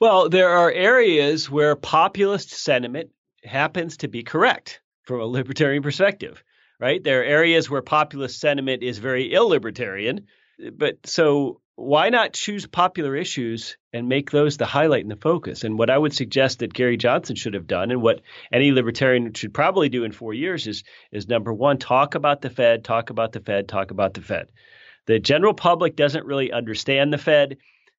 [0.00, 3.10] Well, there are areas where populist sentiment
[3.42, 6.42] happens to be correct from a libertarian perspective,
[6.78, 7.02] right?
[7.02, 10.24] There are areas where populist sentiment is very illibertarian,
[10.72, 15.62] but so why not choose popular issues and make those the highlight and the focus?
[15.62, 19.34] And what I would suggest that Gary Johnson should have done, and what any libertarian
[19.34, 23.10] should probably do in four years, is is number one, talk about the Fed, talk
[23.10, 24.48] about the Fed, talk about the Fed.
[25.06, 27.58] The general public doesn't really understand the Fed.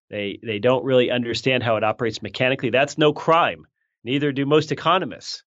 [0.09, 2.71] They they don't really understand how it operates mechanically.
[2.71, 3.65] That's no crime.
[4.03, 5.43] Neither do most economists.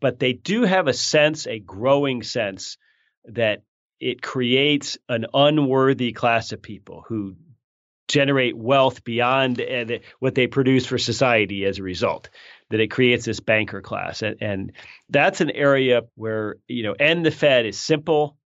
[0.00, 2.78] But they do have a sense, a growing sense,
[3.26, 3.62] that
[4.00, 7.36] it creates an unworthy class of people who
[8.08, 12.30] generate wealth beyond uh, what they produce for society as a result
[12.70, 14.22] that it creates this banker class.
[14.22, 14.72] And, and
[15.10, 18.37] that's an area where you know end the fed is simple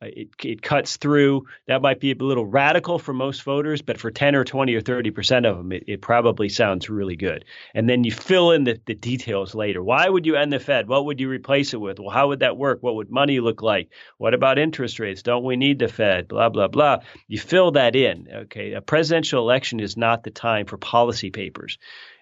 [0.00, 1.46] Uh, it, it cuts through.
[1.66, 4.80] That might be a little radical for most voters, but for 10 or 20 or
[4.80, 7.44] 30 percent of them, it, it, probably sounds really good.
[7.74, 9.82] And then you fill in the, the details later.
[9.82, 10.88] Why would you end the Fed?
[10.88, 11.98] What would you replace it with?
[11.98, 12.78] Well, how would that work?
[12.80, 13.90] What would money look like?
[14.18, 15.22] What about interest rates?
[15.22, 16.28] Don't we need the Fed?
[16.28, 16.98] Blah, blah, blah.
[17.26, 18.28] You fill that in.
[18.32, 18.74] Okay.
[18.74, 21.78] A presidential election is not the time for policy papers.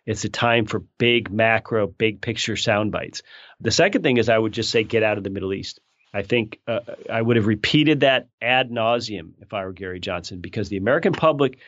[0.07, 3.23] It's a time for big macro, big picture sound bites.
[3.61, 5.81] The second thing is I would just say get out of the Middle East.
[6.17, 10.41] I think uh, I would have repeated that ad nauseum if I were Gary Johnson
[10.41, 11.59] because the American public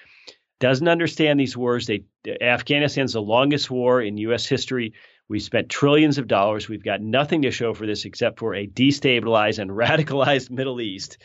[0.59, 1.87] doesn't understand these wars.
[1.87, 2.05] They
[2.41, 4.47] Afghanistan's the longest war in U.S.
[4.47, 4.95] history.
[5.29, 6.67] We spent trillions of dollars.
[6.67, 11.19] We've got nothing to show for this except for a destabilized and radicalized Middle East.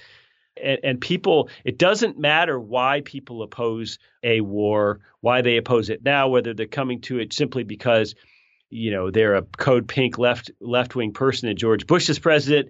[0.62, 6.04] And, and, people, it doesn't matter why people oppose a war, why they oppose it
[6.04, 8.16] now, whether they're coming to it simply because,
[8.70, 12.70] you know, they're a code pink left left wing person and George Bush is president,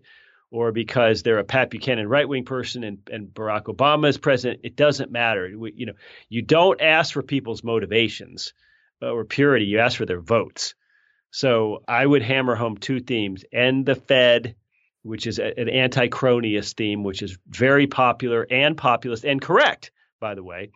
[0.53, 4.61] or because they're a Pat Buchanan right wing person and, and Barack Obama is president.
[4.63, 5.51] It doesn't matter.
[5.57, 5.93] We, you know,
[6.29, 8.53] you don't ask for people's motivations
[9.01, 9.65] uh, or purity.
[9.65, 10.75] You ask for their votes.
[11.31, 14.55] So I would hammer home two themes: end the Fed,
[15.01, 19.89] which is a, an anti-cronyist theme, which is very popular and populist and correct,
[20.19, 20.69] by the way,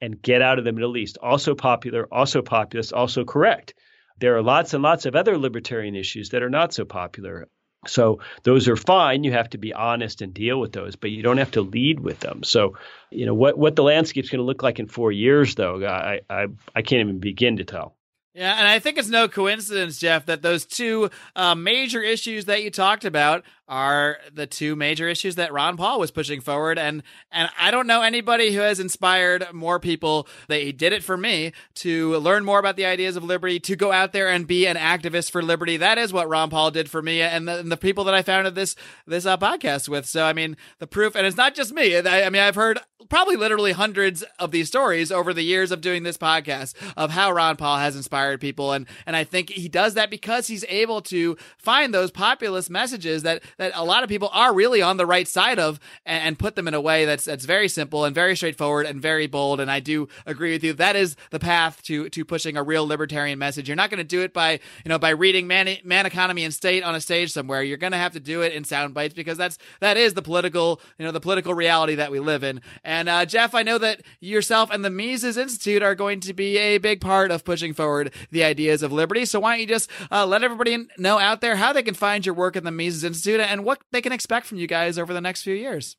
[0.00, 1.18] and get out of the Middle East.
[1.22, 3.74] Also popular, also populist, also correct.
[4.18, 7.48] There are lots and lots of other libertarian issues that are not so popular.
[7.86, 9.24] So those are fine.
[9.24, 12.00] You have to be honest and deal with those, but you don't have to lead
[12.00, 12.42] with them.
[12.42, 12.76] So,
[13.10, 16.20] you know what what the landscape's going to look like in four years, though, I
[16.28, 17.96] I I can't even begin to tell.
[18.34, 22.62] Yeah, and I think it's no coincidence, Jeff, that those two uh, major issues that
[22.62, 26.78] you talked about are the two major issues that Ron Paul was pushing forward.
[26.78, 30.26] And and I don't know anybody who has inspired more people.
[30.48, 33.76] That he did it for me to learn more about the ideas of liberty, to
[33.76, 35.76] go out there and be an activist for liberty.
[35.76, 38.22] That is what Ron Paul did for me and the, and the people that I
[38.22, 38.74] founded this
[39.06, 40.04] this uh, podcast with.
[40.04, 41.96] So I mean, the proof, and it's not just me.
[41.96, 45.80] I, I mean, I've heard probably literally hundreds of these stories over the years of
[45.80, 49.68] doing this podcast of how Ron Paul has inspired people, and and I think he
[49.68, 54.08] does that because he's able to find those populist messages that that a lot of
[54.08, 57.04] people are really on the right side of and, and, put them in a way
[57.04, 59.60] that's that's very simple and very straightforward and very bold.
[59.60, 60.72] And I do agree with you.
[60.72, 63.68] That is the path to to pushing a real libertarian message.
[63.68, 66.54] You're not going to do it by you know by reading man, man economy and
[66.54, 67.62] state on a stage somewhere.
[67.62, 70.22] You're going to have to do it in sound bites because that's that is the
[70.22, 72.62] political you know the political reality that we live in.
[72.82, 76.56] And uh, Jeff, I know that yourself and the Mises Institute are going to be
[76.56, 79.26] a big part of pushing forward the ideas of liberty.
[79.26, 82.24] So why don't you just uh, let everybody know out there how they can find
[82.24, 85.12] your work at the Mises Institute and what they can expect from you guys over
[85.12, 85.96] the next few years.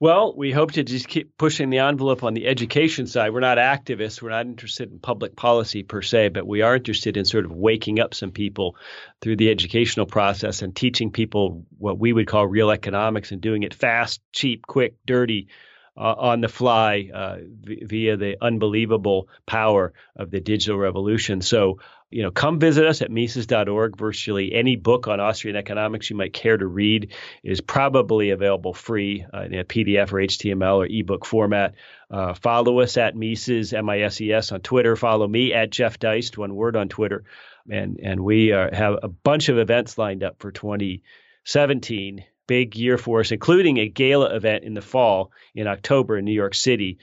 [0.00, 3.32] Well, we hope to just keep pushing the envelope on the education side.
[3.32, 4.22] We're not activists.
[4.22, 7.50] We're not interested in public policy per se, but we are interested in sort of
[7.52, 8.76] waking up some people
[9.20, 13.64] through the educational process and teaching people what we would call real economics and doing
[13.64, 15.48] it fast, cheap, quick, dirty,
[15.96, 21.40] uh, on the fly uh, via the unbelievable power of the digital revolution.
[21.40, 21.80] So,
[22.10, 23.96] you know, come visit us at Mises.org.
[23.96, 29.26] Virtually any book on Austrian economics you might care to read is probably available free
[29.32, 31.74] uh, in a PDF or HTML or ebook format.
[32.10, 34.96] Uh, follow us at Mises, M-I-S-E-S on Twitter.
[34.96, 37.24] Follow me at Jeff Deist, one word on Twitter.
[37.70, 42.98] And, and we uh, have a bunch of events lined up for 2017 big year
[42.98, 46.98] for us, including a gala event in the fall in October in New York City,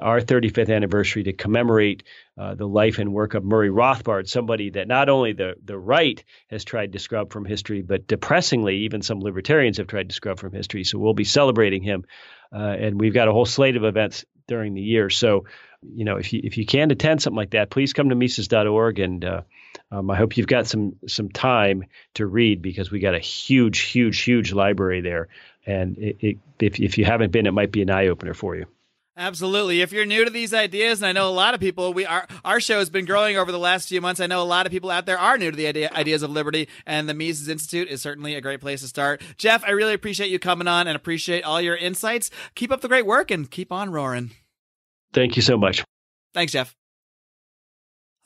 [0.00, 2.02] our 35th anniversary to commemorate
[2.38, 6.22] uh, the life and work of Murray Rothbard, somebody that not only the, the right
[6.48, 10.38] has tried to scrub from history, but depressingly, even some libertarians have tried to scrub
[10.38, 10.84] from history.
[10.84, 12.04] So we'll be celebrating him.
[12.52, 15.10] Uh, and we've got a whole slate of events during the year.
[15.10, 15.46] So,
[15.82, 18.98] you know, if you, if you can attend something like that, please come to Mises.org
[18.98, 19.42] and uh,
[19.90, 21.84] um, I hope you've got some some time
[22.14, 25.28] to read because we got a huge, huge, huge library there,
[25.64, 28.56] and it, it, if if you haven't been, it might be an eye opener for
[28.56, 28.66] you.
[29.18, 29.80] Absolutely.
[29.80, 32.26] If you're new to these ideas, and I know a lot of people, we our
[32.44, 34.20] our show has been growing over the last few months.
[34.20, 36.30] I know a lot of people out there are new to the idea, ideas of
[36.30, 39.22] liberty, and the Mises Institute is certainly a great place to start.
[39.38, 42.30] Jeff, I really appreciate you coming on and appreciate all your insights.
[42.54, 44.32] Keep up the great work and keep on roaring.
[45.14, 45.82] Thank you so much.
[46.34, 46.76] Thanks, Jeff.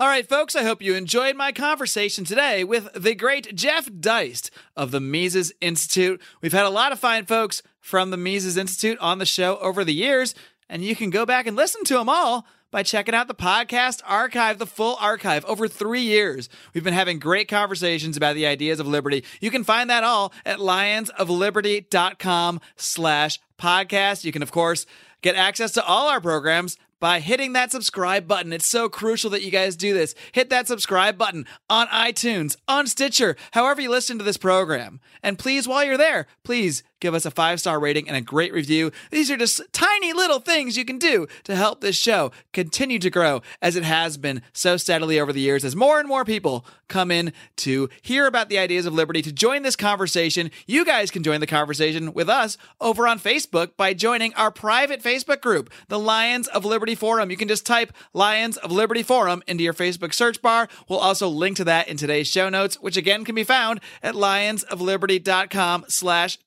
[0.01, 4.51] All right, folks, I hope you enjoyed my conversation today with the great Jeff Deist
[4.75, 6.21] of the Mises Institute.
[6.41, 9.85] We've had a lot of fine folks from the Mises Institute on the show over
[9.85, 10.35] the years,
[10.71, 14.01] and you can go back and listen to them all by checking out the podcast
[14.07, 16.49] archive, the full archive over three years.
[16.73, 19.25] We've been having great conversations about the ideas of liberty.
[19.41, 24.25] You can find that all at lionsofliberty.com slash podcast.
[24.25, 24.87] You can, of course,
[25.21, 28.53] get access to all our programs by hitting that subscribe button.
[28.53, 30.15] It's so crucial that you guys do this.
[30.33, 35.01] Hit that subscribe button on iTunes, on Stitcher, however you listen to this program.
[35.23, 38.53] And please, while you're there, please give us a five star rating and a great
[38.53, 38.93] review.
[39.11, 43.11] These are just tiny little things you can do to help this show continue to
[43.11, 46.65] grow as it has been so steadily over the years as more and more people
[46.89, 50.51] come in to hear about the ideas of liberty, to join this conversation.
[50.67, 55.03] You guys can join the conversation with us over on Facebook by joining our private
[55.03, 57.31] Facebook group, the Lions of Liberty Forum.
[57.31, 60.69] You can just type Lions of Liberty Forum into your Facebook search bar.
[60.89, 64.15] We'll also link to that in today's show notes, which again can be found at
[64.15, 66.39] lionsofliberty.com slash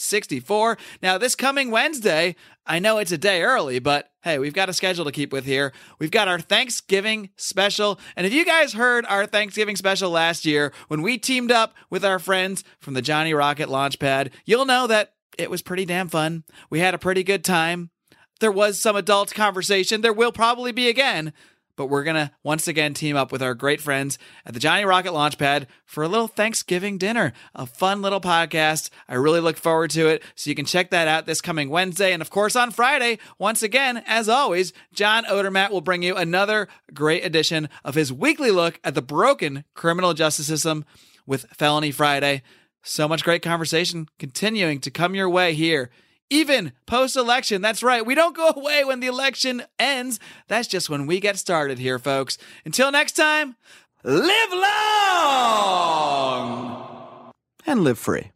[0.00, 0.78] 264.
[1.02, 2.36] Now, this coming Wednesday,
[2.66, 5.44] I know it's a day early, but hey, we've got a schedule to keep with
[5.44, 5.72] here.
[5.98, 7.98] We've got our Thanksgiving special.
[8.16, 12.04] And if you guys heard our Thanksgiving special last year when we teamed up with
[12.04, 16.44] our friends from the Johnny Rocket Launchpad, you'll know that it was pretty damn fun.
[16.68, 17.90] We had a pretty good time.
[18.40, 20.00] There was some adult conversation.
[20.00, 21.32] There will probably be again
[21.80, 24.84] but we're going to once again team up with our great friends at the Johnny
[24.84, 27.32] Rocket Launchpad for a little Thanksgiving dinner.
[27.54, 28.90] A fun little podcast.
[29.08, 30.22] I really look forward to it.
[30.34, 32.12] So you can check that out this coming Wednesday.
[32.12, 36.68] And of course, on Friday, once again, as always, John Odermatt will bring you another
[36.92, 40.84] great edition of his weekly look at the broken criminal justice system
[41.26, 42.42] with Felony Friday.
[42.82, 45.88] So much great conversation continuing to come your way here
[46.30, 47.60] even post election.
[47.60, 48.06] That's right.
[48.06, 50.18] We don't go away when the election ends.
[50.48, 52.38] That's just when we get started here, folks.
[52.64, 53.56] Until next time,
[54.02, 54.92] live long
[57.66, 58.30] and live free.